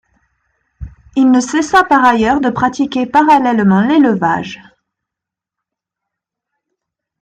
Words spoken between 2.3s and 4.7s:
de pratiquer parallèlement l’élevage.